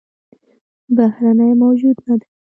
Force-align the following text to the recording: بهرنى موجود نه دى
بهرنى 0.95 1.47
موجود 1.61 1.95
نه 2.07 2.15
دى 2.19 2.27